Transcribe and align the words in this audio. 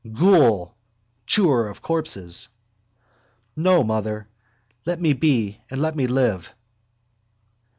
_Ghoul! 0.17 0.75
Chewer 1.27 1.67
of 1.67 1.83
corpses! 1.83 2.49
No, 3.55 3.83
mother! 3.83 4.27
Let 4.83 4.99
me 4.99 5.13
be 5.13 5.61
and 5.69 5.79
let 5.79 5.95
me 5.95 6.07
live. 6.07 6.55